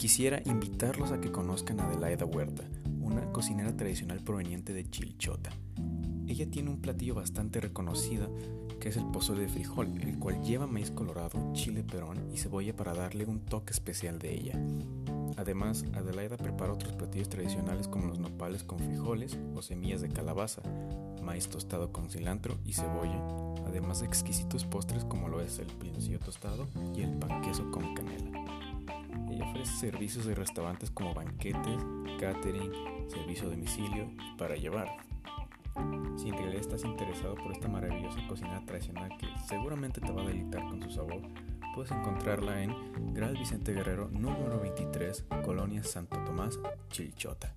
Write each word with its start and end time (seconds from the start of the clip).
quisiera 0.00 0.40
invitarlos 0.46 1.12
a 1.12 1.20
que 1.20 1.30
conozcan 1.30 1.78
a 1.78 1.84
Adelaida 1.86 2.24
Huerta, 2.24 2.64
una 3.02 3.30
cocinera 3.32 3.76
tradicional 3.76 4.20
proveniente 4.20 4.72
de 4.72 4.88
Chilchota. 4.88 5.50
Ella 6.26 6.50
tiene 6.50 6.70
un 6.70 6.80
platillo 6.80 7.16
bastante 7.16 7.60
reconocido 7.60 8.34
que 8.80 8.88
es 8.88 8.96
el 8.96 9.04
pozole 9.10 9.42
de 9.42 9.48
frijol, 9.50 10.00
el 10.00 10.18
cual 10.18 10.42
lleva 10.42 10.66
maíz 10.66 10.90
colorado, 10.90 11.52
chile 11.52 11.84
perón 11.84 12.30
y 12.32 12.38
cebolla 12.38 12.74
para 12.74 12.94
darle 12.94 13.26
un 13.26 13.40
toque 13.40 13.74
especial 13.74 14.18
de 14.18 14.32
ella. 14.32 14.58
Además, 15.36 15.84
Adelaida 15.92 16.38
prepara 16.38 16.72
otros 16.72 16.94
platillos 16.94 17.28
tradicionales 17.28 17.86
como 17.86 18.06
los 18.06 18.18
nopales 18.18 18.64
con 18.64 18.78
frijoles 18.78 19.36
o 19.54 19.60
semillas 19.60 20.00
de 20.00 20.08
calabaza, 20.08 20.62
maíz 21.22 21.48
tostado 21.48 21.92
con 21.92 22.08
cilantro 22.08 22.56
y 22.64 22.72
cebolla, 22.72 23.22
además 23.66 24.00
de 24.00 24.06
exquisitos 24.06 24.64
postres 24.64 25.04
como 25.04 25.28
lo 25.28 25.42
es 25.42 25.58
el 25.58 25.66
piloncillo 25.66 26.20
tostado 26.20 26.68
y 26.96 27.02
el 27.02 27.10
pan 27.18 27.42
queso 27.42 27.70
con 27.70 27.94
canela. 27.94 28.59
Servicios 29.64 30.26
de 30.26 30.34
restaurantes 30.34 30.90
como 30.90 31.14
banquetes, 31.14 31.76
catering, 32.18 32.72
servicio 33.08 33.46
a 33.46 33.50
domicilio 33.50 34.10
para 34.36 34.56
llevar. 34.56 34.88
Si 36.16 36.28
en 36.28 36.36
realidad 36.36 36.60
estás 36.60 36.84
interesado 36.84 37.34
por 37.36 37.52
esta 37.52 37.68
maravillosa 37.68 38.20
cocina 38.28 38.64
tradicional 38.66 39.10
que 39.18 39.26
seguramente 39.46 40.00
te 40.00 40.12
va 40.12 40.22
a 40.22 40.26
deleitar 40.26 40.62
con 40.68 40.82
su 40.82 40.90
sabor, 40.90 41.22
puedes 41.74 41.90
encontrarla 41.92 42.62
en 42.62 43.14
Gran 43.14 43.34
Vicente 43.34 43.72
Guerrero 43.72 44.08
número 44.10 44.60
23, 44.60 45.24
Colonia 45.44 45.82
Santo 45.84 46.18
Tomás, 46.24 46.58
Chilchota. 46.88 47.54